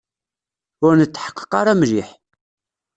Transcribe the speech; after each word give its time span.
Ur 0.85 0.93
netḥeqqeq 0.97 1.51
ara 1.59 1.73
mliḥ. 1.79 2.09